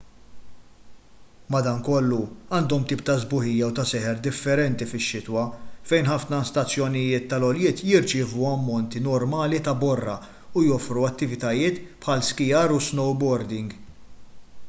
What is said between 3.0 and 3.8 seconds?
ta' sbuħija u